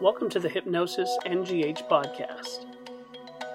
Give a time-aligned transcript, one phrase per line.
[0.00, 2.64] Welcome to the Hypnosis NGH podcast.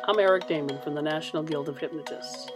[0.07, 2.51] I'm Eric Damon from the National Guild of Hypnotists.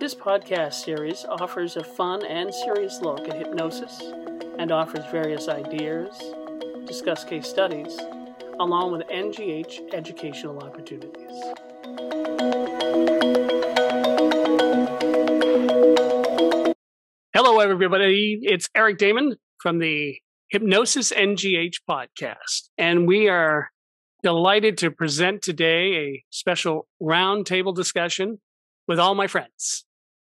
[0.00, 4.02] This podcast series offers a fun and serious look at hypnosis
[4.58, 6.20] and offers various ideas,
[6.84, 7.96] discuss case studies,
[8.58, 11.30] along with NGH educational opportunities.
[17.32, 18.40] Hello, everybody.
[18.42, 20.16] It's Eric Damon from the
[20.54, 22.68] Hypnosis NGH podcast.
[22.78, 23.72] And we are
[24.22, 28.40] delighted to present today a special roundtable discussion
[28.86, 29.84] with all my friends.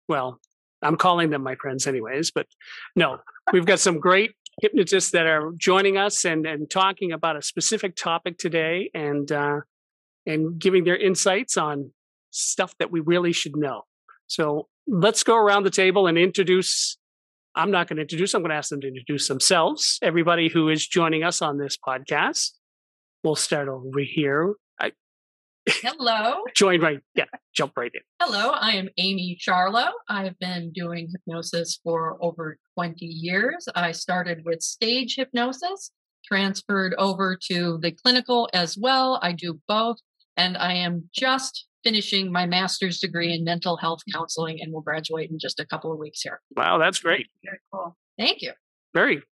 [0.08, 0.38] Well,
[0.80, 2.46] I'm calling them my friends, anyways, but
[2.94, 3.18] no,
[3.52, 7.96] we've got some great hypnotists that are joining us and, and talking about a specific
[7.96, 9.62] topic today and, uh,
[10.24, 11.90] and giving their insights on
[12.30, 13.82] stuff that we really should know.
[14.28, 16.96] So let's go around the table and introduce
[17.54, 19.98] I'm not going to introduce, I'm going to ask them to introduce themselves.
[20.02, 22.52] Everybody who is joining us on this podcast.
[23.22, 24.54] We'll start over here.
[24.80, 24.92] I,
[25.68, 26.42] Hello.
[26.56, 28.00] join right, yeah, jump right in.
[28.20, 29.90] Hello, I am Amye Scharlau.
[30.08, 33.68] I've been doing hypnosis for over 20 years.
[33.74, 35.92] I started with stage hypnosis,
[36.24, 39.20] transferred over to the clinical as well.
[39.22, 39.98] I do both,
[40.36, 45.30] and I am just finishing my master's degree in mental health counseling and will graduate
[45.30, 46.40] in just a couple of weeks here.
[46.56, 47.28] Wow, that's great.
[47.44, 47.96] Very cool.
[48.18, 48.52] Thank you.
[48.94, 49.22] Very.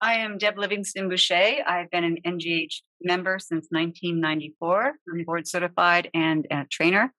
[0.00, 1.64] I am Deb Livingston Boushey.
[1.64, 4.94] I've been an NGH member since 1994.
[5.12, 7.12] I'm board certified and a trainer.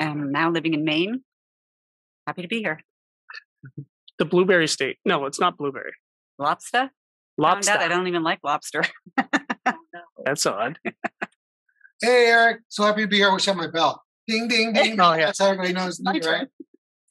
[0.00, 1.22] I'm now living in Maine.
[2.26, 2.80] Happy to be here.
[4.18, 4.98] The blueberry state.
[5.04, 5.94] No, it's not blueberry.
[6.38, 6.90] Lobster?
[7.38, 7.72] Lobster.
[7.72, 8.84] out I don't even like lobster.
[10.24, 10.78] That's odd.
[12.02, 12.62] Hey, Eric.
[12.68, 13.32] So happy to be here.
[13.32, 14.02] Wish I had my bell.
[14.26, 15.00] Ding, ding, ding.
[15.00, 15.26] Oh, yeah.
[15.26, 16.48] That's how everybody knows me, right?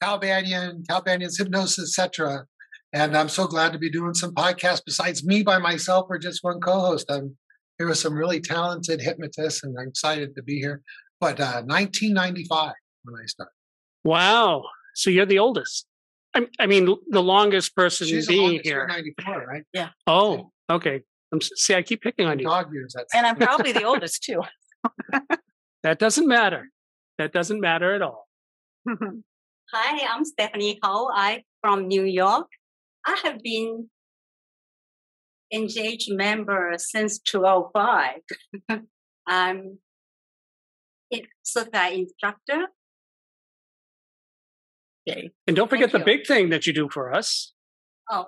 [0.02, 2.44] Cal Banyan, Cal Banyan's hypnosis, etc.
[2.92, 6.44] And I'm so glad to be doing some podcasts besides me by myself or just
[6.44, 7.10] one co-host.
[7.10, 7.36] I'm
[7.78, 10.82] here with some really talented hypnotists, and I'm excited to be here.
[11.20, 13.52] But uh, 1995 when I started.
[14.04, 14.64] Wow.
[14.94, 15.86] So you're the oldest.
[16.34, 18.78] I, I mean, the longest person She's being longest here.
[18.78, 19.62] year, 94, right?
[19.72, 19.88] Yeah.
[20.06, 21.00] Oh, okay.
[21.32, 22.44] I'm, see, I keep picking on you.
[22.44, 22.92] Dog years.
[22.94, 24.42] That's and I'm probably the oldest too.
[25.82, 26.70] That doesn't matter.
[27.18, 28.28] That doesn't matter at all.
[28.88, 31.10] Hi, I'm Stephanie Ho.
[31.14, 32.46] I'm from New York.
[33.06, 33.88] I have been
[35.52, 38.20] NGH member since 2005.
[39.26, 39.78] I'm
[41.12, 42.66] a certified instructor.
[45.08, 45.30] Okay.
[45.46, 46.18] And don't forget Thank the you.
[46.18, 47.52] big thing that you do for us.
[48.10, 48.26] Oh,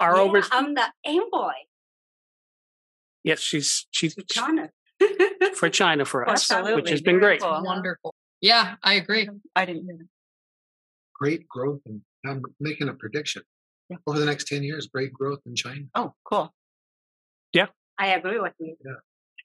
[0.00, 0.42] Our yeah, over.
[0.50, 1.52] I'm the envoy
[3.22, 4.70] Yes, she's she's China.
[5.54, 7.40] For China for us, which has been great.
[7.40, 7.62] cool.
[7.64, 8.14] Wonderful.
[8.40, 9.28] Yeah, I agree.
[9.54, 10.08] I didn't hear that.
[11.14, 11.80] great growth.
[11.86, 13.42] And I'm making a prediction.
[13.88, 13.96] Yeah.
[14.06, 15.82] Over the next 10 years, great growth in China.
[15.94, 16.54] Oh, cool.
[17.52, 17.66] Yeah.
[17.98, 18.76] I agree with you.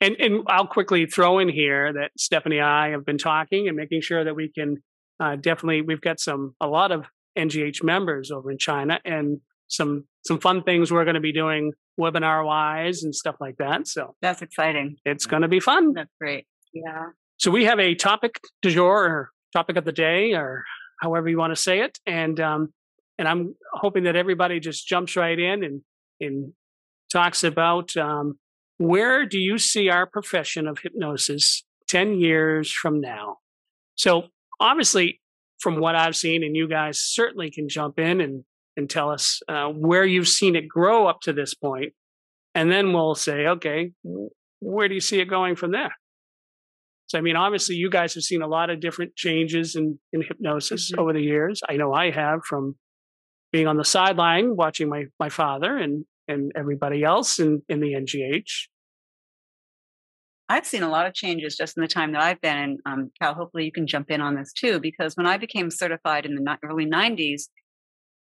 [0.01, 3.75] And and I'll quickly throw in here that Stephanie and I have been talking and
[3.75, 4.77] making sure that we can
[5.19, 7.05] uh, definitely we've got some a lot of
[7.37, 11.71] NGH members over in China and some some fun things we're going to be doing
[11.99, 13.87] webinar wise and stuff like that.
[13.87, 14.97] So That's exciting.
[15.05, 15.93] it's going to be fun.
[15.93, 16.45] That's great.
[16.73, 17.07] Yeah.
[17.37, 20.63] So we have a topic du jour or topic of the day or
[21.01, 21.97] however you want to say it.
[22.05, 22.73] And um,
[23.17, 25.81] and I'm hoping that everybody just jumps right in and
[26.19, 26.53] and
[27.11, 28.39] talks about um,
[28.77, 33.37] where do you see our profession of hypnosis 10 years from now?
[33.95, 34.25] So
[34.59, 35.21] obviously,
[35.59, 38.43] from what I've seen, and you guys certainly can jump in and
[38.77, 41.93] and tell us uh, where you've seen it grow up to this point,
[42.53, 43.91] and then we'll say, okay,
[44.59, 45.93] where do you see it going from there?
[47.07, 50.21] So, I mean, obviously, you guys have seen a lot of different changes in, in
[50.23, 50.97] hypnosis Mhm.
[50.99, 51.61] over the years.
[51.69, 52.75] I know I have from
[53.51, 57.93] being on the sideline watching my, my father and, and everybody else in, in the
[57.93, 58.67] NGH.
[60.49, 62.57] I've seen a lot of changes just in the time that I've been.
[62.57, 65.71] And um, Cal, hopefully you can jump in on this too, because when I became
[65.71, 67.43] certified in the early 90s,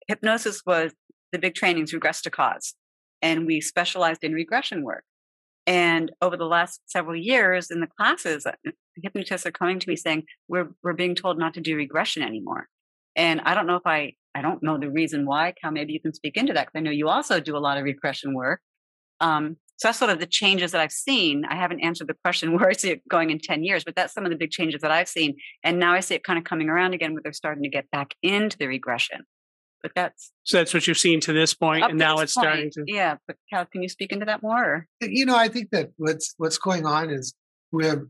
[0.09, 0.93] hypnosis was
[1.33, 2.75] the big trainings, regress to cause.
[3.23, 5.05] And we specialized in regression work.
[5.67, 8.53] And over the last several years in the classes, uh,
[9.03, 12.69] hypnotists are coming to me saying, we're, we're being told not to do regression anymore.
[13.17, 15.55] And I don't know if I, I don't know the reason why.
[15.61, 17.79] Cal, maybe you can speak into that because I know you also do a lot
[17.79, 18.61] of regression work.
[19.21, 21.45] Um, so that's sort of the changes that I've seen.
[21.47, 24.15] I haven't answered the question where I see it going in 10 years, but that's
[24.15, 25.37] some of the big changes that I've seen.
[25.65, 27.91] And now I see it kind of coming around again where they're starting to get
[27.91, 29.23] back into the regression.
[29.87, 32.85] But that's So that's what you've seen to this and now this it's starting to.
[32.87, 34.87] Yeah, but Cal, can you speak into that more?
[35.01, 37.35] You know, I think that what's what's going on is
[37.71, 38.09] we're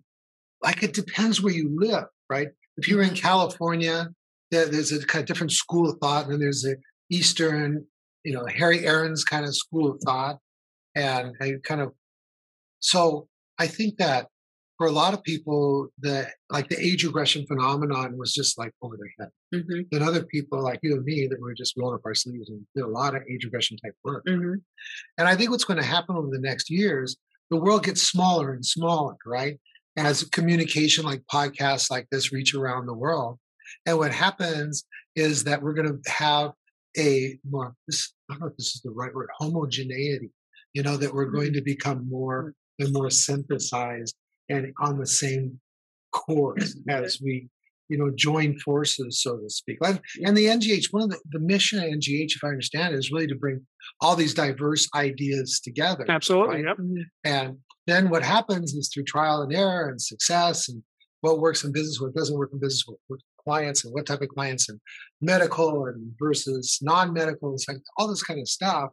[0.62, 2.49] like it depends where you live, right?
[2.78, 3.17] If you're in mm-hmm.
[3.17, 4.08] California,
[4.50, 6.76] there's a kind of different school of thought, and then there's a
[7.11, 7.84] Eastern,
[8.25, 10.38] you know, Harry Arons kind of school of thought,
[10.94, 11.93] and I kind of
[12.81, 13.28] so
[13.58, 14.28] I think that
[14.78, 18.96] for a lot of people, the like the age regression phenomenon was just like over
[18.96, 19.31] their head.
[19.55, 19.94] Mm-hmm.
[19.94, 22.67] And other people like you and me that were just rolling up our sleeves and
[22.75, 24.25] did a lot of age regression type work.
[24.26, 24.55] Mm-hmm.
[25.19, 27.17] And I think what's going to happen over the next years,
[27.50, 29.58] the world gets smaller and smaller, right?
[29.96, 33.38] As communication like podcasts like this reach around the world.
[33.87, 34.84] And what happens
[35.14, 36.52] is that we're going to have
[36.99, 40.31] a more, this, I don't know if this is the right word, homogeneity,
[40.75, 44.14] you know, that we're going to become more and more synthesized
[44.48, 45.60] and on the same
[46.12, 47.04] course mm-hmm.
[47.04, 47.48] as we
[47.88, 51.78] you know join forces so to speak and, the ngh one of the, the mission
[51.78, 53.64] of ngh if i understand it is really to bring
[54.00, 56.56] all these diverse ideas together Absolutely.
[56.56, 56.64] right?
[56.64, 56.76] Yep.
[56.78, 57.02] Mm-hmm.
[57.25, 60.82] and then what happens is through trial and error and success and
[61.20, 64.22] what works in business what doesn't work in business what, what clients and what type
[64.22, 64.81] of clients and
[65.20, 68.90] medical and versus non-medical and like all this kind of stuff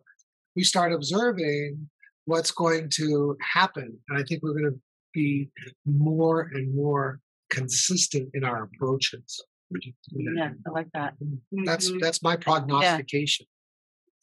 [0.55, 1.89] we start observing
[2.25, 4.79] what's going to happen and i think we're going to
[5.13, 5.49] be
[5.85, 7.19] more and more
[7.49, 9.43] consistent in our approaches.
[10.11, 11.13] Yeah, I like that.
[11.65, 11.99] That's Mhm.
[12.01, 13.47] that's my prognostication.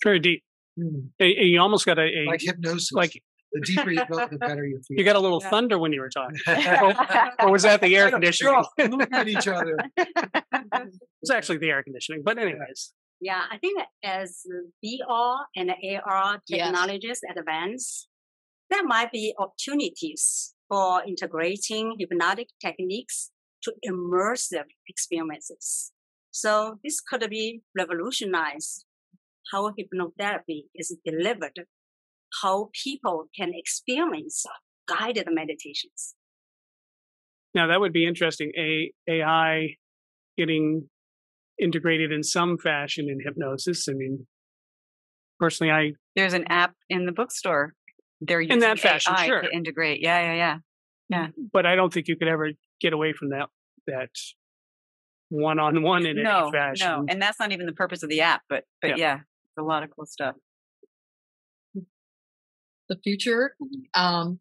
[0.05, 0.45] Very deep.
[0.79, 1.11] Mm.
[1.19, 2.93] And- and you almost got a, a Like hypnosis.
[2.93, 3.21] like
[3.53, 4.97] the deeper you go, the better you feel.
[4.99, 5.51] you got a little Yeah.
[5.51, 6.39] thunder when you were talking.
[7.41, 8.53] or was that the air conditioning?
[8.55, 9.77] We're it all looking at each other.
[11.21, 12.23] was actually the air conditioning.
[12.25, 14.45] But anyways, Yeah, I think that as
[14.85, 16.61] VR and AR Yes.
[16.65, 18.09] technologies advance,
[18.71, 23.31] there might be opportunities for integrating hypnotic techniques
[23.65, 25.93] to immersive experiences.
[26.31, 28.85] So this could be revolutionize
[29.53, 31.67] how hypnotherapy is delivered,
[32.43, 34.47] how people can experience
[34.89, 36.15] guided meditations.
[37.55, 38.53] now that would be interesting.
[38.57, 39.77] A AI
[40.39, 40.89] getting
[41.61, 43.87] integrated in some fashion in hypnosis.
[43.89, 44.27] I mean,
[45.39, 47.75] personally, I There's an app in the bookstore.
[48.21, 49.43] They're using that fashion, AI sure.
[49.43, 50.01] to integrate.
[50.03, 50.59] Yeah, yeah, yeah,
[51.09, 51.27] yeah.
[51.53, 52.51] but I don't think you could ever
[52.81, 53.49] get away from that
[53.87, 54.11] that
[55.31, 56.87] one on one in no, any fashion.
[56.87, 58.43] no, and that's not even the purpose of the app.
[58.49, 58.97] But but Yeah.
[58.97, 60.35] yeah, it's a lot of cool stuff.
[62.89, 63.55] the future.
[63.95, 64.41] Um,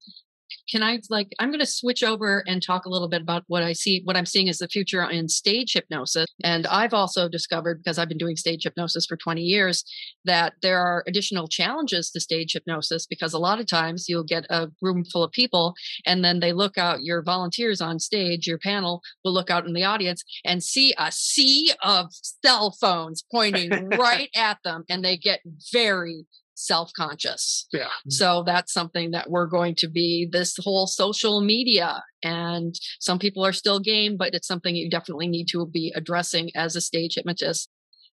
[0.70, 3.64] can I like I'm going to switch over and talk a little bit about what
[3.64, 6.28] I see what I'm seeing as the future in stage hypnosis.
[6.44, 9.84] And I've also discovered because I've been doing stage hypnosis for 20 years
[10.26, 14.46] that there are additional challenges to stage hypnosis because a lot of times you'll get
[14.50, 15.74] a room full of people
[16.06, 19.74] and then they look out your volunteers on stage your panel will look out in
[19.74, 25.18] the audience and see a sea of cell phones pointing right at them and they
[25.18, 25.42] get
[25.72, 26.26] very
[26.60, 27.86] self-conscious Yeah.
[27.86, 28.12] Mm.
[28.12, 32.04] so that's something that we're going to be this whole social media.
[32.24, 36.52] And some people are still game, but it's something you definitely need to be addressing
[36.56, 37.70] as a stage hypnotist.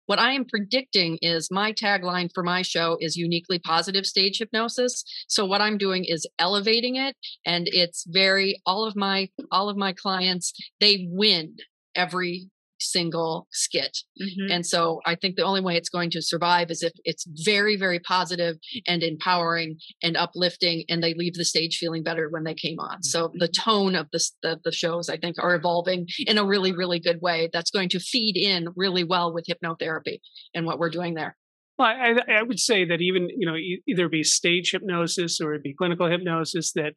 [0.07, 5.03] What I am predicting is my tagline for my show is uniquely positive stage hypnosis.
[5.27, 9.77] So what I'm doing is elevating it and it's very all of my all of
[9.77, 11.57] my clients they win
[11.97, 12.49] every
[12.79, 13.99] single skit.
[14.21, 14.51] Mhm.
[14.51, 17.77] And so I think the only way it's going to survive is if it's very,
[17.77, 18.57] very positive
[18.87, 23.03] and empowering and uplifting, and they leave the stage feeling better when they came on.
[23.03, 26.73] So the tone of the, the, the shows, I think, are evolving in a really,
[26.73, 27.49] really good way.
[27.53, 30.21] That's going to feed in really well with hypnotherapy
[30.55, 31.37] and what we're doing there.
[31.79, 33.57] Well, I, I would say that even you know
[33.87, 36.95] either be stage hypnosis or it be clinical hypnosis that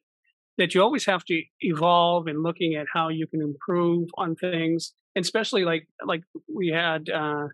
[0.58, 4.94] that you always have to evolve in looking at how you can improve on things,
[5.20, 6.24] and especially like like
[6.60, 7.48] we had uh,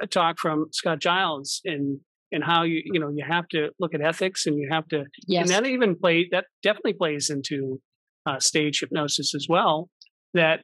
[0.00, 2.00] a talk from Scott Giles and
[2.34, 5.04] and how you you know you have to look at ethics and you have to
[5.26, 5.40] Yes.
[5.42, 7.80] and that even play that definitely plays into
[8.28, 9.88] uh, stage hypnosis as well.
[10.34, 10.58] That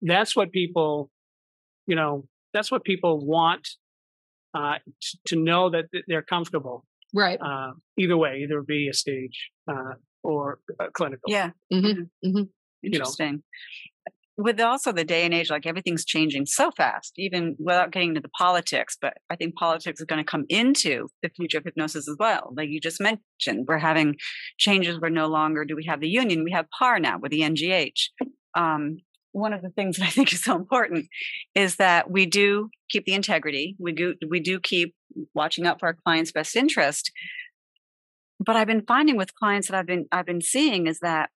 [0.00, 1.10] that's what people,
[1.86, 3.68] you know, that's what people want
[4.54, 6.84] uh, t- to know that th- they're comfortable.
[7.14, 7.38] right.
[7.40, 9.94] Uh, either way, either be a stage uh,
[10.24, 11.26] or uh, clinical.
[11.28, 12.42] Yeah, hmm hmm
[12.82, 13.42] interesting.
[14.38, 18.20] With also the day and age, like everything's changing so fast, even without getting into
[18.22, 18.96] the politics.
[19.00, 22.52] But I think politics is going to come into the future of hypnosis as well.
[22.56, 24.16] Like you just mentioned, we're having
[24.58, 27.42] changes where no longer do we have the union, we have PAR now with the
[27.42, 28.08] NGH.
[28.54, 28.98] Um,
[29.32, 31.08] one of the things that I think is so important
[31.54, 33.76] is that we do keep the integrity.
[33.78, 34.94] We do we do keep
[35.34, 37.10] watching out for our clients' best interest.
[38.44, 41.30] But I've been finding with clients that I've been I've been seeing is that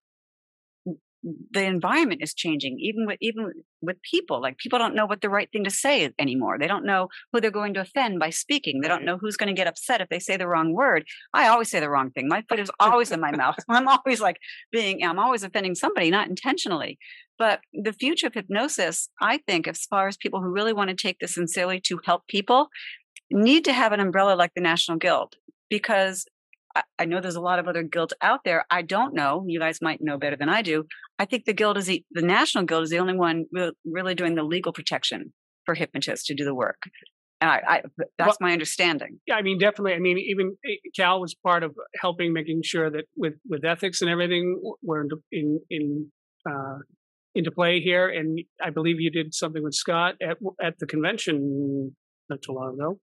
[1.51, 5.29] the environment is changing even with even with people like people don't know what the
[5.29, 6.57] right thing to say anymore.
[6.57, 8.81] They don't know who they're going to offend by speaking.
[8.81, 11.05] They don't know who's going to get upset if they say the wrong word.
[11.33, 12.27] I always say the wrong thing.
[12.27, 13.55] My foot is always in my mouth.
[13.69, 14.37] I'm always like
[14.71, 16.97] being i'm always offending somebody not intentionally.
[17.39, 20.95] But the future of hypnosis i think as far as people who really want to
[20.95, 22.69] take this sincerely to help people
[23.29, 25.35] need to have an umbrella like the national guild
[25.69, 26.25] because
[26.99, 28.65] I, know there's a lot of other guilds out there.
[28.69, 29.43] I don't know.
[29.47, 30.85] You guys might know better than I do.
[31.19, 34.15] I think the guild is the, the national guild is the only one re- really
[34.15, 35.33] doing the legal protection
[35.65, 36.77] for hypnotists to do the work.
[37.39, 37.81] And I, I
[38.17, 39.19] that's Well- my understanding.
[39.27, 39.93] Yeah, I mean, definitely.
[39.93, 44.01] I mean, even eh, Cal was part of helping making sure that with with ethics
[44.01, 46.11] and everything were in in, in
[46.49, 46.77] uh,
[47.35, 48.09] into play here.
[48.09, 51.95] And I believe you did something with Scott at at the convention
[52.29, 52.99] not too long ago.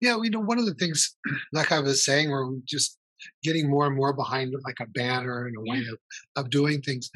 [0.00, 1.16] Yeah, we know one of the things,
[1.52, 2.98] like I was saying, we're just
[3.42, 5.98] getting more and more behind like a banner and a way of,
[6.36, 7.10] of doing things.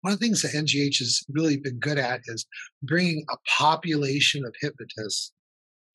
[0.00, 2.46] One of the things that NGH has really been good at is
[2.82, 5.32] bringing a population of hypnotists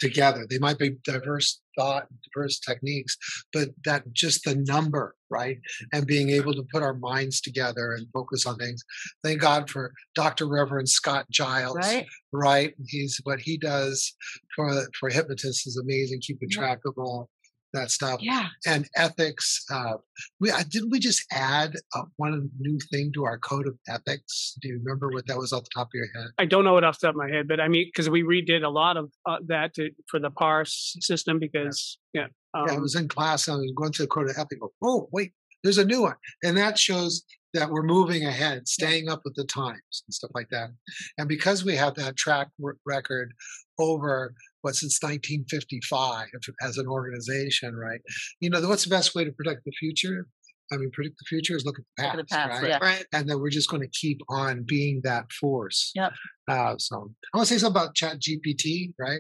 [0.02, 0.46] together.
[0.50, 3.18] They might be diverse thought, diverse techniques,
[3.54, 5.58] but that just the number, right?
[5.94, 8.84] And being able to put our minds together and focus on things.
[9.24, 10.48] Thank God for Dr.
[10.50, 12.06] Reverend Scott Giles, Right?
[12.34, 12.74] right?
[12.88, 14.14] He's what he does
[14.56, 16.58] for for hypnotists is amazing, keeping Yeah.
[16.58, 17.30] track of all
[17.74, 18.48] that stuff Yeah.
[18.66, 19.64] and ethics.
[19.72, 19.94] Uh,
[20.40, 24.56] we uh, didn't we just add uh, one new thing to our code of ethics?
[24.62, 26.32] Do you remember what that was off the top of your head?
[26.38, 28.24] I don't know it off the top of my head, but I mean, because we
[28.24, 32.74] redid a lot of uh, that to, for the parse system because yeah, um, yeah,
[32.76, 34.62] I was in class and I was going through the code of ethics.
[34.84, 39.22] Oh, wait, there's a new one, and that shows that we're moving ahead, staying up
[39.26, 40.70] with the times and stuff like that.
[41.18, 43.34] And because we have that track r- record
[43.80, 46.28] over what since 1955
[46.62, 48.00] as an organization, right?
[48.40, 50.28] You know, what's the best way to predict the future?
[50.74, 52.70] I mean, predict the future is look at the past, at the past, right?
[52.70, 52.78] yeah.
[52.82, 53.06] Right.
[53.12, 55.92] and then we're just going to keep on being that force.
[55.96, 56.14] Yep.
[56.50, 59.20] Uh, so I want to say something about Chat GPT, right?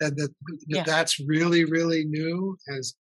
[0.00, 0.82] And that, that Yeah.
[0.82, 2.58] that's really, really new.
[2.76, 2.94] As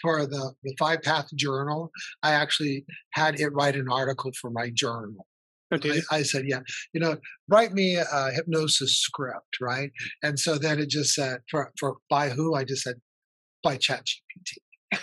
[0.00, 1.90] for the the Five Path Journal,
[2.22, 5.26] I actually had it write an article for my journal.
[5.72, 6.60] okay, I, I said, yeah,
[6.92, 7.16] you know,
[7.48, 9.90] write me a hypnosis script, right?
[10.22, 12.54] And so then it just said for for by who?
[12.54, 12.96] I just said
[13.62, 14.58] by Chat GPT,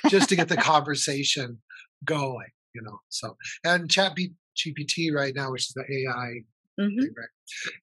[0.08, 1.60] just to get the conversation
[2.06, 3.00] going, you know.
[3.10, 6.42] So and Chat B- GPT right now, which is the AI
[6.80, 7.30] hmm thing, right?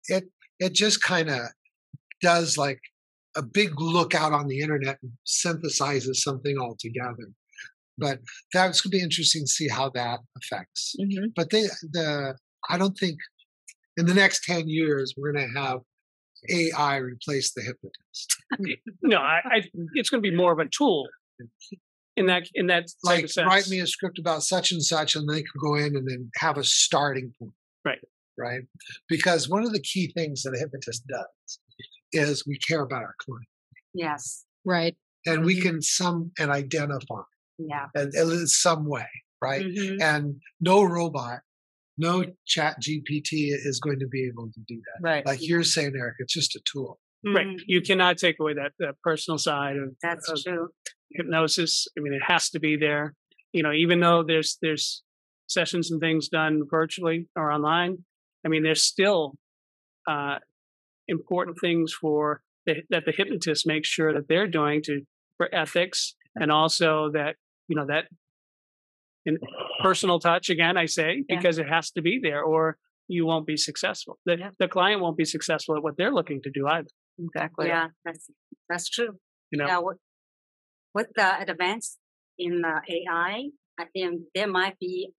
[0.09, 0.25] It
[0.59, 1.40] it just kind of
[2.23, 2.80] does like
[3.37, 7.28] a big look out on the internet and synthesizes something all together.
[7.99, 8.21] But
[8.52, 10.95] that's gonna be interesting to see how that affects.
[10.99, 11.62] hmm But they
[11.93, 12.37] the
[12.69, 13.19] I don't think
[13.97, 15.81] in the next ten years we're gonna have
[16.50, 18.37] AI replace the hypnotist.
[19.02, 19.62] no, I, I
[19.95, 21.09] it's going to be more of a tool
[22.16, 23.47] in that in that Like sense.
[23.47, 26.31] write me a script about such and such, and they can go in and then
[26.37, 27.52] have a starting point.
[27.85, 27.99] Right.
[28.38, 28.61] Right.
[29.09, 31.59] Because one of the key things that a hypnotist does
[32.12, 33.46] is we care about our client.
[33.94, 34.44] Yes.
[34.64, 34.96] Right.
[35.28, 35.62] and we Mhm.
[35.62, 37.20] can some and identify
[37.58, 37.88] Yeah.
[37.96, 39.08] and in some way,
[39.42, 39.64] right?
[39.66, 40.00] Mhm.
[40.00, 41.40] And no robot,
[41.98, 45.00] no chat GPT is going to be able to do that.
[45.02, 45.26] Right.
[45.26, 47.00] Like you're saying, Eric, it's just a tool.
[47.25, 47.60] right, Mhm.
[47.66, 50.68] you cannot take away that, that personal side of, That's of true.
[51.10, 51.88] hypnosis.
[51.98, 53.14] I mean, it has to be there.
[53.52, 55.02] You know, even though there's there's
[55.48, 58.04] sessions and things done virtually or online,
[58.44, 59.34] I mean, there's still
[60.06, 60.38] uh,
[61.08, 65.02] important things for the, that the hypnotist makes sure that they're doing to
[65.36, 67.36] for ethics and also that
[67.68, 68.04] you know that
[69.25, 69.38] in
[69.82, 70.76] personal touch again.
[70.76, 71.36] I say Yeah.
[71.36, 74.18] because it has to be there, or you won't be successful.
[74.25, 74.50] The Yeah.
[74.58, 76.88] the client won't be successful at what they're looking to do either.
[77.18, 77.68] Exactly.
[77.68, 78.30] Yeah, that's
[78.68, 79.18] that's true.
[79.50, 79.98] You know, Yeah, with,
[80.94, 81.98] with the advance
[82.38, 85.12] in uh, AI, I think there might be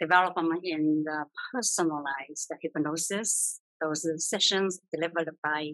[0.00, 5.72] development in the personalized hypnosis, those sessions delivered by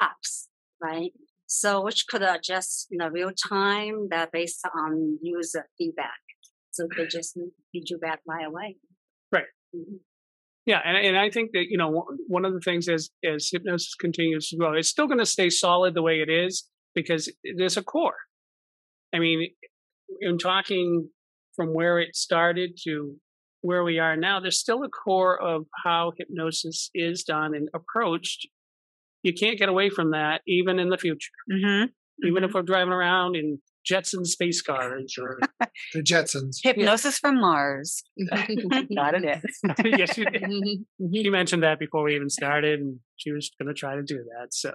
[0.00, 0.46] apps,
[0.82, 1.12] right?
[1.46, 6.20] So which could adjust in a real time that based on user feedback.
[6.70, 7.36] So they just
[7.72, 8.76] feed you back right away.
[9.32, 9.46] Right.
[9.74, 10.00] Mhm.
[10.66, 13.94] Yeah, and and I think that you know one- of the things as as hypnosis
[13.96, 17.76] continues to grow, it's still going to stay solid the way it is because there's
[17.76, 18.18] a core.
[19.12, 19.48] I mean,
[20.20, 21.08] in talking
[21.56, 23.16] from where it started to
[23.62, 28.48] where we are now, there's still a core of how hypnosis is done and approached.
[29.22, 31.30] You can't get away from that, even in the future.
[31.50, 31.84] hmm
[32.24, 35.38] Even if we're driving around in Jetson space cars or
[35.94, 36.58] The Jetsons.
[36.62, 38.02] Hypnosis from Mars.
[38.94, 39.42] Got it.
[39.44, 39.60] is.
[39.84, 40.50] yes, you did.
[41.14, 44.24] She mentioned that before we even started, and she was going to try to do
[44.38, 44.52] that.
[44.52, 44.72] So,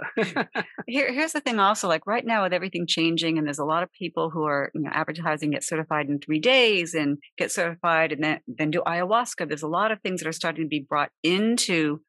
[0.88, 3.84] Here, here's the thing also like right now with everything changing and there's a lot
[3.84, 8.12] of people who are you know advertising get certified in three days and get certified
[8.12, 10.86] and then then do ayahuasca there's a lot of things that are starting to be
[10.88, 12.02] brought into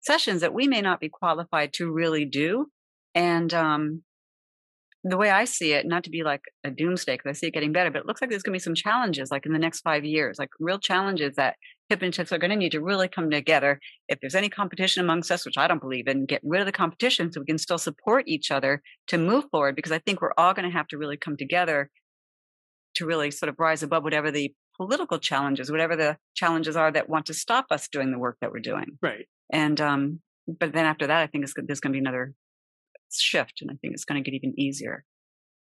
[0.00, 2.66] sessions that we may not be qualified to really do
[3.14, 4.02] and um
[5.04, 7.54] the way I see it, not to be like a doomsday, because I see it
[7.54, 9.58] getting better, but it looks like there's going to be some challenges, like in the
[9.58, 11.56] next five years, like real challenges that
[11.88, 13.80] hypnotists are going to need to really come together.
[14.08, 16.72] If there's any competition amongst us, which I don't believe in, get rid of the
[16.72, 19.74] competition so we can still support each other to move forward.
[19.74, 21.90] Because I think we're all going to have to really come together
[22.94, 27.08] to really sort of rise above whatever the political challenges, whatever the challenges are that
[27.08, 28.98] want to stop us doing the work that we're doing.
[29.02, 29.26] Right.
[29.52, 32.34] And um, but then after that, I think it's, there's going to be another
[33.20, 35.04] shift, and I think it's going to get even easier.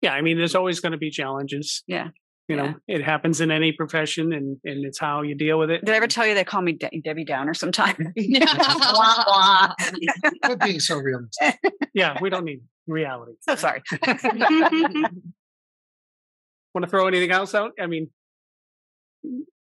[0.02, 0.12] Yeah.
[0.12, 1.82] I mean, there's always going to be challenges.
[1.87, 2.09] Yeah.
[2.49, 5.85] You know, it happens in any profession and, and it's how you deal with it.
[5.85, 7.97] Did I ever tell you they call me De- Debbie Downer sometimes?
[8.16, 9.73] Wah, wah.
[10.42, 11.61] Quit being so realistic.
[11.94, 12.18] Yeah.
[12.20, 13.35] We don't need reality.
[13.42, 13.82] so sorry.
[16.75, 17.73] Want to throw anything else out?
[17.80, 18.11] I mean,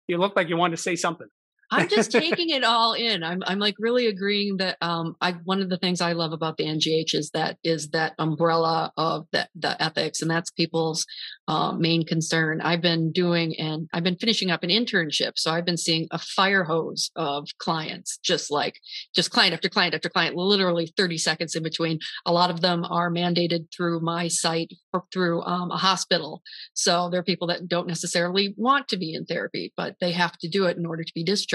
[0.08, 1.28] you look like you want to say something.
[1.72, 3.24] I'm just taking it all in.
[3.24, 6.58] I'm I'm like really agreeing that um I one of the things I love about
[6.58, 11.06] the NGH is that is that umbrella of that the ethics and that's people's
[11.48, 12.62] uh, main concern.
[12.62, 16.18] I've been doing and I've been finishing up an internship, so I've been seeing a
[16.18, 18.80] fire hose of clients, just like
[19.16, 22.00] just client after client after client, literally 30 seconds in between.
[22.26, 24.74] A lot of them are mandated through my site
[25.12, 26.42] through um, a hospital,
[26.74, 30.38] so there are people that don't necessarily want to be in therapy, but they have
[30.38, 31.55] to do it in order to be discharged.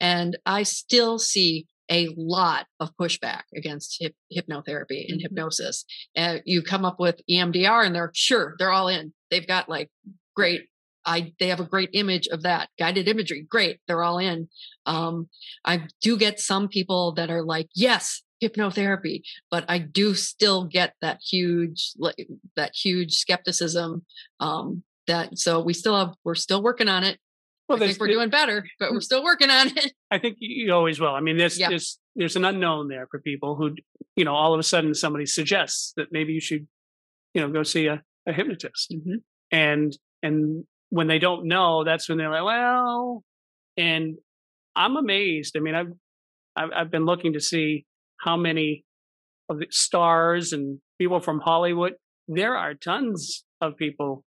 [0.00, 5.84] And I still see a lot of pushback against hip, hypnotherapy and hypnosis.
[6.14, 9.12] And you come up with EMDR and they're sure they're all in.
[9.30, 9.90] They've got like
[10.34, 10.68] great
[11.06, 13.46] I they have a great image of that guided imagery.
[13.48, 14.48] Great, they're all in.
[14.86, 15.28] Um,
[15.64, 20.94] I do get some people that are like, yes, hypnotherapy, but I do still get
[21.00, 24.04] that huge like that huge skepticism.
[24.40, 27.18] Um, that so we still have we're still working on it.
[27.68, 29.92] Well, I think we're doing better, but we're still working on it.
[30.10, 31.14] I think you always will.
[31.14, 31.68] I mean, there's Yeah.
[31.70, 33.74] there's there's an unknown there for people who,
[34.16, 36.66] you know, all of a sudden somebody suggests that maybe you should,
[37.32, 39.22] you know, go see a, a hypnotist, Mhm.
[39.50, 43.24] and and when they don't know, that's when they're like, well,
[43.76, 44.16] and
[44.76, 45.56] I'm amazed.
[45.56, 45.92] I mean, I've
[46.56, 47.86] I've, I've been looking to see
[48.18, 48.84] how many
[49.48, 51.94] of the stars and people from Hollywood.
[52.28, 54.22] There are tons of people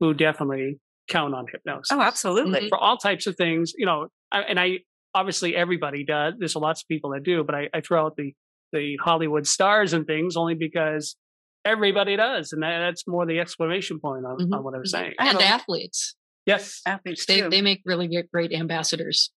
[0.00, 2.68] who definitely count on hypnosis oh, absolutely.
[2.68, 4.80] for all types of things, you know, I, and I
[5.14, 6.34] obviously everybody does.
[6.38, 8.34] There's lots of people that do, but I, I throw out the
[8.72, 11.16] the Hollywood stars and things only because
[11.64, 14.54] everybody does, and that, that's more the exclamation point on, Mhm.
[14.54, 15.14] on what I was saying.
[15.18, 16.14] And a- athletes.
[16.44, 16.82] Yes.
[16.86, 17.48] Athletes They too.
[17.50, 19.32] they make really great ambassadors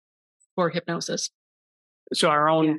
[0.56, 1.30] for hypnosis.
[2.14, 2.74] So our own Yeah.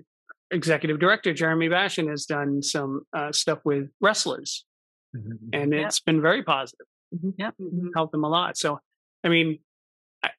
[0.51, 4.67] executive director Jeremy Bashan has done some uh, stuff with wrestlers,
[5.15, 5.87] and Yep.
[5.87, 6.87] it's been very positive.
[7.15, 7.31] Mm-hmm.
[7.37, 7.55] Yep.
[7.61, 7.89] Mm-hmm.
[7.95, 8.57] helped them a lot.
[8.57, 8.79] So,
[9.25, 9.59] I mean,
[10.23, 10.31] I,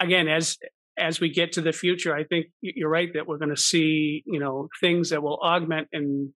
[0.00, 0.58] again, as
[0.96, 4.22] as we get to the future, I think you're right that we're going to see,
[4.26, 6.32] you know, things that will augment and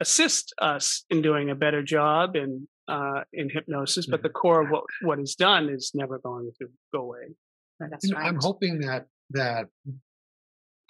[0.00, 4.06] assist us in doing a better job in uh, in hypnosis.
[4.06, 4.22] But mm-hmm.
[4.24, 7.34] the core of what what is done is never going to go away.
[7.82, 8.28] Oh, that's You know, right.
[8.28, 9.66] I'm hoping that that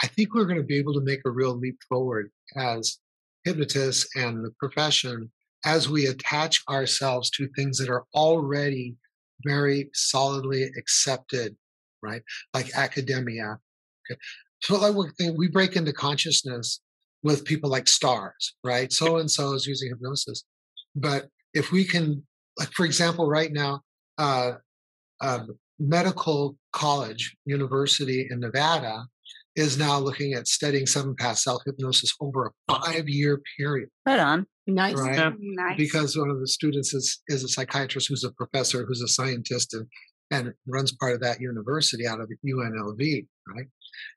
[0.03, 2.99] I think we're going to be able to make a real leap forward as
[3.45, 5.31] hypnotists and the profession
[5.65, 8.97] as we attach ourselves to things that are already
[9.45, 11.57] very solidly accepted,
[12.03, 12.23] right?
[12.55, 13.59] Like academia.
[14.11, 14.19] Okay.
[14.63, 16.81] So like we think we break into consciousness
[17.23, 18.93] with people like stars, right?
[18.93, 20.45] So and so is using hypnosis.
[20.95, 22.25] But if we can,
[22.59, 23.81] like for example, right now,
[24.19, 24.53] uh,
[25.21, 29.05] um, medical college university in Nevada
[29.57, 34.21] is now looking at studying seven path self hypnosis over a five year period, Right
[34.21, 34.47] on.
[34.69, 34.97] Nice.
[34.97, 35.17] right?
[35.17, 35.33] Yeah.
[35.41, 35.77] Nice.
[35.79, 39.75] Because one of the students is is a psychiatrist who's a professor who's a scientist
[39.75, 39.87] and
[40.31, 43.67] and runs part of that university out of UNLV, right?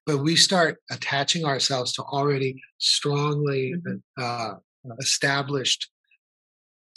[0.06, 3.76] But we start attaching ourselves to already strongly
[4.20, 4.56] uh,
[5.00, 5.90] established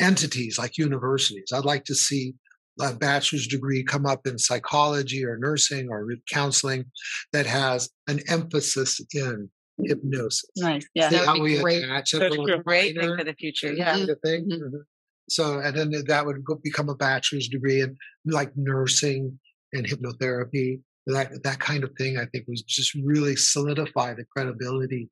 [0.00, 1.52] entities like universities.
[1.52, 2.34] I'd like to see
[2.80, 6.86] a bachelor's degree come up in psychology or nursing or counseling
[7.32, 9.48] that has an emphasis in
[9.82, 10.44] hypnosis.
[10.56, 10.86] Nice.
[10.94, 11.08] Yeah.
[11.10, 11.84] See That would how be we great.
[11.84, 12.62] attach it That's a true.
[12.62, 13.72] Great thing for the future.
[13.72, 13.94] Yeah.
[13.96, 14.48] kind of thing.
[14.48, 14.60] Mhm.
[14.60, 14.82] Mhm.
[15.30, 19.38] So, and then that would become a bachelor's degree in like nursing
[19.72, 22.18] and hypnotherapy, that that kind of thing.
[22.18, 25.08] I think was just really solidify the credibility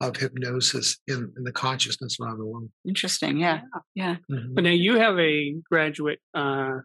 [0.00, 2.70] of hypnosis in, in the consciousness around the world.
[2.86, 3.38] Interesting.
[3.38, 3.62] Yeah.
[3.94, 4.16] Yeah.
[4.30, 4.54] Mhm.
[4.54, 6.80] But now you have a graduate, uh,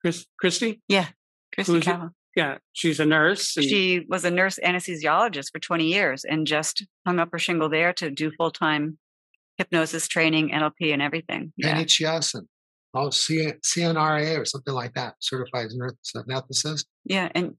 [0.00, 0.82] Chris, Christy.
[0.88, 1.08] Yeah.
[1.54, 1.90] Christy Who's it?
[1.90, 2.10] Cowell.
[2.34, 3.56] Yeah, she's a nurse.
[3.56, 7.68] And, She was a nurse anesthesiologist for 20 years and just hung up her shingle
[7.68, 8.98] there to do full time
[9.58, 11.52] hypnosis training, NLP, and everything.
[11.56, 11.78] Yeah.
[11.78, 12.46] And
[12.94, 16.84] oh, C- CNRA or something like that, certified nurse anesthetist.
[17.04, 17.28] Yeah.
[17.34, 17.54] And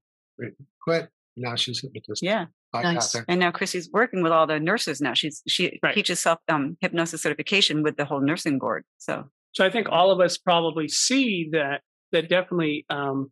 [0.82, 1.10] Quit.
[1.36, 2.22] Now she's hypnotist.
[2.22, 2.46] yeah.
[2.74, 3.16] Nice.
[3.28, 5.14] And now Chrissy's working with all the nurses now.
[5.14, 5.94] She's she Right.
[5.94, 8.84] teaches self um, hypnosis certification with the whole nursing board.
[8.98, 11.82] So So I think all of us probably see that
[12.12, 13.32] that definitely um,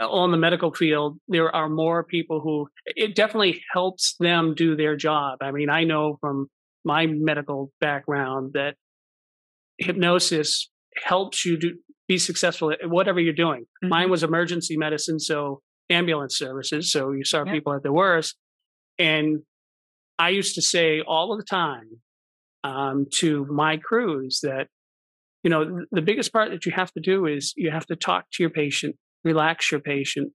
[0.00, 4.96] on the medical field there are more people who it definitely helps them do their
[4.96, 5.38] job.
[5.42, 6.48] I mean, I know from
[6.84, 8.76] my medical background that
[9.78, 10.70] hypnosis
[11.02, 11.74] helps you do
[12.06, 13.66] be successful at whatever you're doing.
[13.82, 14.10] Mine Mhm.
[14.10, 16.92] was emergency medicine, so ambulance services.
[16.92, 17.54] So you saw Yep.
[17.54, 18.36] people at their worst.
[18.98, 19.42] And
[20.18, 22.00] I used to say all of the time
[22.62, 24.68] um, to my crews that,
[25.42, 28.24] you know, the biggest part that you have to do is you have to talk
[28.32, 30.32] to your patient, relax your patient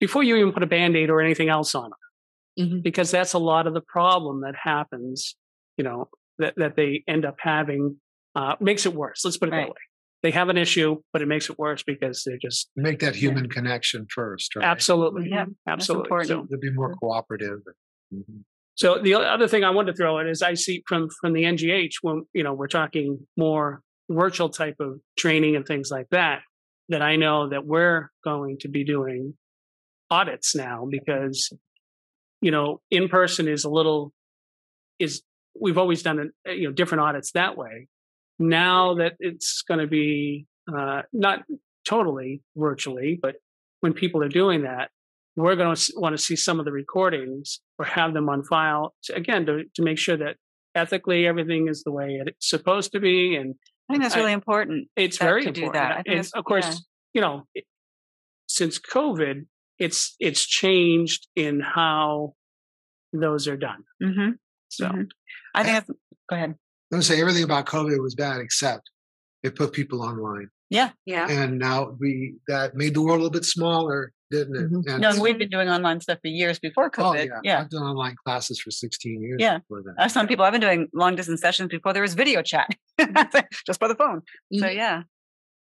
[0.00, 2.68] before you even put a band aid or anything else on them.
[2.68, 2.82] Mhm.
[2.82, 5.36] Because that's a lot of the problem that happens,
[5.76, 6.08] you know,
[6.38, 8.00] that, that they end up having,
[8.34, 9.24] uh, makes it worse.
[9.24, 9.62] Let's put it Right.
[9.66, 9.74] that way.
[10.22, 13.48] They have an issue, but it makes it worse because they're just Make that human
[13.48, 14.64] connection first, right?
[14.64, 16.04] absolutely, Yeah, absolutely.
[16.08, 16.50] So, important.
[16.50, 17.60] To be more cooperative.
[18.12, 18.44] Mhm.
[18.74, 21.44] So the other thing I wanted to throw in is I see from from the
[21.44, 26.42] NGH when you know we're talking more virtual type of training and things like that.
[26.90, 29.34] That I know that we're going to be doing
[30.10, 31.52] audits now because
[32.40, 34.12] you know in person is a little
[34.98, 35.22] is
[35.58, 37.88] we've always done it, you know different audits that way.
[38.38, 41.44] Now that it's going to be uh, not
[41.84, 43.36] totally virtually, but
[43.80, 44.90] when people are doing that,
[45.36, 48.94] we're going to want to see some of the recordings or have them on file
[49.04, 50.36] to, again to, to make sure that
[50.74, 53.54] ethically everything is the way it's supposed to be and
[53.90, 54.88] I think that's I- really important.
[54.96, 55.92] it's that- very to do important that.
[55.98, 56.74] I think and of course yeah.
[57.14, 57.64] you know it,
[58.46, 59.46] since covid
[59.78, 62.34] it's it's changed in how
[63.12, 64.30] those are done hmm
[64.68, 65.08] so Mhm.
[65.54, 65.90] I think that's,
[66.28, 66.50] go ahead.
[66.50, 66.56] I'm
[66.92, 68.88] gonna say everything about COVID was bad except
[69.42, 70.48] it put people online.
[70.70, 71.26] Yeah, yeah.
[71.28, 74.72] And now we that made the world a little bit smaller, didn't it?
[74.72, 74.86] Mhm.
[74.92, 77.26] And No, and we've been doing online stuff for years before oh, COVID.
[77.26, 77.40] yeah.
[77.42, 77.60] yeah.
[77.60, 79.58] I've done online classes for 16 years Yeah.
[79.58, 79.94] before that.
[79.98, 82.68] I have some people I've been doing long distance sessions before there was video chat,
[83.66, 84.22] just by the phone.
[84.52, 84.74] So Mhm.
[84.74, 85.02] yeah,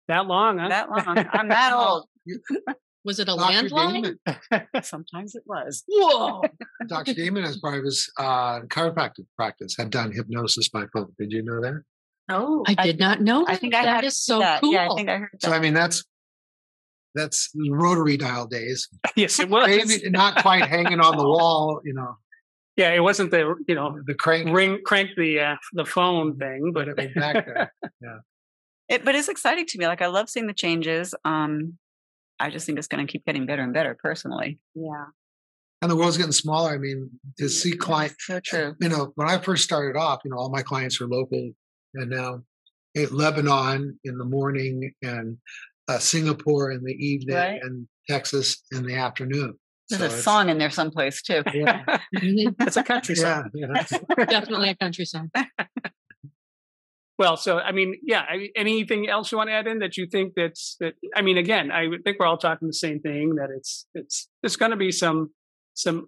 [0.08, 1.18] that long huh that long.
[1.34, 2.08] I'm that old.
[3.06, 3.70] Was it a Dr.
[3.70, 4.18] landline?
[4.52, 5.84] Damon, Sometimes it was.
[5.88, 6.42] Whoa.
[6.88, 7.14] Dr.
[7.14, 11.08] Damon, as part of his uh, chiropractic practice, had done hypnosis by phone.
[11.18, 11.82] Did you know that?
[12.28, 12.62] Oh.
[12.68, 13.46] I did not know.
[13.48, 13.62] I that.
[13.62, 14.60] think I had is so that.
[14.62, 14.74] cool.
[14.74, 15.48] Yeah, I think I heard That.
[15.48, 15.54] So.
[15.54, 16.04] I mean, that's
[17.16, 18.88] that's rotary dial days.
[19.16, 22.18] yes it was Maybe not quite hanging on the wall, you know,
[22.78, 24.50] yeah it wasn't the you know the crank.
[24.56, 27.74] ring crank the uh, the phone thing but But it was back there.
[28.90, 29.86] It, but it's exciting to me.
[29.86, 31.14] Like I love seeing the changes.
[31.24, 31.78] Um,
[32.40, 33.94] I just think it's going to keep getting better and better.
[34.02, 35.06] Personally, Yeah.
[35.84, 36.72] And the world's getting smaller.
[36.72, 38.76] I mean, to see clients, so true.
[38.82, 41.52] you know, when I first started off, you know, all my clients were local,
[41.94, 42.42] and now
[42.96, 45.38] in Lebanon in the morning, and
[45.90, 47.60] uh, Singapore in the evening, Right.
[47.62, 49.56] and Texas in the afternoon.
[49.90, 51.42] There's So a song in there someplace too.
[51.54, 53.68] Yeah, it's a country song yeah,
[54.18, 54.26] yeah.
[54.26, 55.30] Definitely a country song.
[57.18, 58.22] Well, so I mean, yeah.
[58.30, 60.94] I, anything else you want to add in that you think that's that?
[61.14, 63.36] I mean, again, I think we're all talking the same thing.
[63.36, 65.32] That it's it's there's going to be some
[65.74, 66.08] some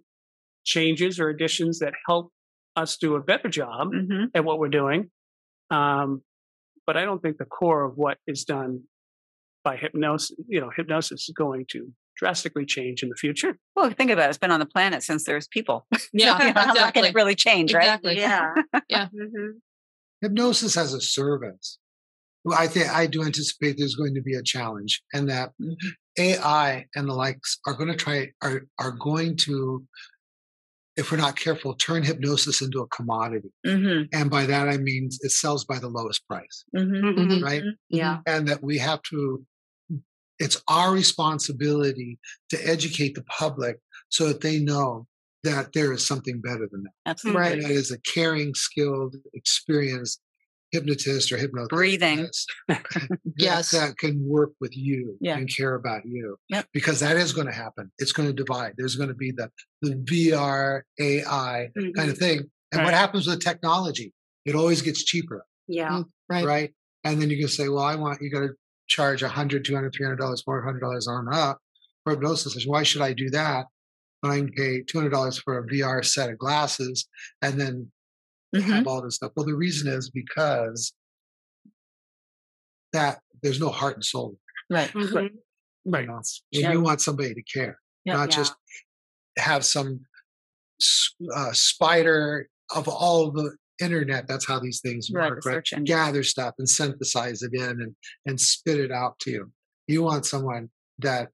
[0.63, 2.31] changes or additions that help
[2.77, 5.09] us do a better job hmm at what we're doing.
[5.69, 6.21] Um,
[6.87, 8.83] but I don't think the core of what is done
[9.63, 13.57] by hypnosis, you know, hypnosis is going to drastically change in the future.
[13.75, 14.29] Well, think about it.
[14.29, 15.87] It's been on the planet since there's people.
[16.13, 17.07] Yeah, How can exactly.
[17.09, 17.83] it really change, right?
[17.83, 18.17] Exactly.
[18.17, 18.53] Yeah.
[18.89, 19.07] Yeah.
[19.13, 19.51] hmm
[20.21, 21.79] Hypnosis as a service.
[22.43, 25.51] Well, I think I do anticipate there's going to be a challenge, and that
[26.19, 29.83] AI and the likes are going to try are are going to,
[30.97, 33.51] if we're not careful, turn hypnosis into a commodity.
[33.65, 37.41] hmm And by that I mean it sells by the lowest price, hmm Mhm.
[37.43, 37.63] right?
[37.89, 38.19] Yeah.
[38.27, 39.43] And that we have to.
[40.41, 45.07] It's our responsibility to educate the public so that they know
[45.43, 46.91] that there is something better than that.
[47.05, 47.41] Absolutely.
[47.41, 47.53] Right.
[47.53, 50.19] And that is a caring, skilled, experienced
[50.71, 52.27] hypnotist or hypnotist Breathing.
[53.37, 53.71] Yes.
[53.71, 55.37] that can work with you Yeah.
[55.37, 56.37] and care about you.
[56.49, 56.67] Yep.
[56.73, 57.91] Because that is going to happen.
[57.97, 58.73] It's going to divide.
[58.77, 59.49] There's going to be the
[59.81, 61.93] the VR AI Mhm.
[61.95, 62.49] kind of thing.
[62.71, 64.13] And what happens with technology?
[64.45, 66.03] It always gets cheaper, Yeah.
[66.29, 66.45] Right.
[66.45, 66.73] right?
[67.03, 68.53] And then you can say, well, I want you got to
[68.91, 71.59] charge 100 200 300 dollars 400 dollars on up
[72.03, 72.65] for hypnosis.
[72.67, 73.65] Why should I do that?
[74.19, 77.07] When I can pay 200 dollars for a VR set of glasses
[77.41, 77.91] and then
[78.53, 78.63] Mhm.
[78.63, 79.31] have all this stuff.
[79.35, 80.93] Well, the reason is because
[82.91, 84.37] that there's no heart and soul.
[84.69, 84.91] Right.
[84.91, 85.29] Mhm.
[85.85, 86.01] Right.
[86.01, 86.17] You, know?
[86.17, 86.71] And Yeah.
[86.73, 88.15] you want somebody to care, Yeah.
[88.15, 88.35] not Yeah.
[88.35, 88.53] just
[89.37, 90.05] have some
[91.33, 94.27] uh, spider of all the internet.
[94.27, 95.85] That's how these things Right, work, the right?
[95.85, 99.51] Gather stuff and synthesize it in and and spit it out to you.
[99.87, 101.29] You want someone that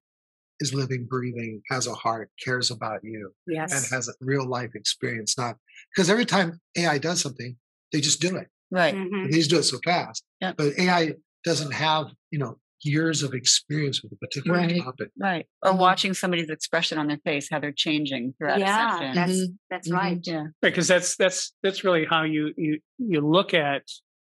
[0.60, 5.38] is living, breathing, has a heart, cares about you, and has a real life experience.
[5.38, 5.58] Not
[5.96, 7.56] because every time AI does something,
[7.92, 8.48] they just do it.
[8.72, 8.96] Right.
[8.96, 9.30] Mhm.
[9.32, 10.24] They just do it so fast.
[10.42, 10.58] Yep.
[10.58, 14.82] But AI doesn't have, you know, years of experience with a particular Right.
[14.84, 15.10] topic.
[15.18, 15.46] Right.
[15.64, 15.80] Or Mhm.
[15.80, 18.88] watching somebody's expression on their face, how they're changing throughout Yeah.
[18.88, 19.16] a session.
[19.16, 19.58] That's Mhm.
[19.70, 19.94] that's Mhm.
[19.96, 20.20] right.
[20.24, 20.44] yeah.
[20.62, 23.84] because that's that's that's really how you you you look at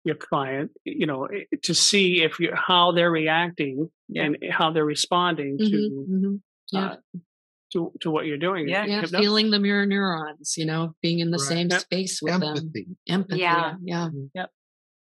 [0.05, 4.24] your client, you know, eh, to see if you how they're reacting Yeah.
[4.24, 6.40] and how they're responding Mhm, to.
[6.72, 6.96] Yeah, uh,
[7.72, 8.68] to to what you're doing.
[8.68, 8.85] Yeah.
[8.87, 11.48] yeah, feeling the mirror neurons, you know, being in the Right.
[11.48, 11.81] same Yep.
[11.81, 12.42] space with them.
[12.57, 12.87] Empathy.
[13.09, 13.40] Empathy.
[13.40, 13.76] Yeah.
[13.85, 14.46] Yeah.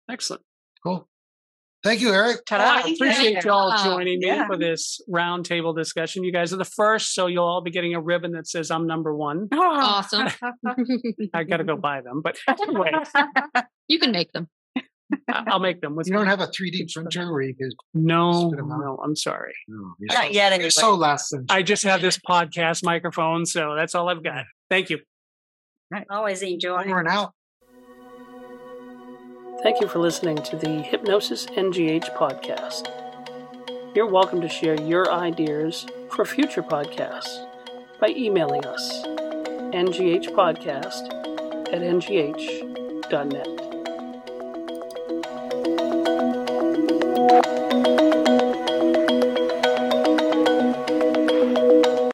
[0.09, 0.43] Excellent.
[0.83, 1.08] Cool.
[1.81, 2.45] Thank you, Eric.
[2.45, 2.85] Ta-da.
[2.87, 4.47] I appreciate y'all joining me Yeah.
[4.47, 6.23] for this roundtable discussion.
[6.25, 8.85] You guys are the first, so you'll all be getting a ribbon that says I'm
[8.85, 9.47] number one.
[9.53, 9.57] Oh.
[9.61, 10.27] Awesome.
[11.33, 12.91] I got to go buy them, but anyway,
[13.87, 14.47] you can make them.
[14.75, 17.71] I- I'll make them with You don't have a 3D printer where you can.
[17.93, 18.79] no, Spit 'em out.
[18.79, 18.99] no.
[19.03, 19.53] I'm sorry.
[19.67, 20.65] No, Not yet, anyway.
[20.65, 21.45] You're so last century.
[21.49, 24.43] I just have this podcast microphone, so that's all I've got.
[24.69, 24.99] Thank you.
[26.11, 26.83] Always enjoy.
[26.83, 27.31] Over and out.
[29.61, 32.87] Thank you for listening to the Hypnosis NGH podcast.
[33.93, 37.45] You're welcome to share your ideas for future podcasts
[37.99, 39.03] by emailing us,
[39.73, 41.13] nghpodcast
[41.73, 43.68] at ngh.net.